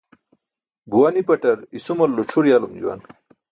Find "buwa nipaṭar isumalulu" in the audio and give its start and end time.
0.89-2.23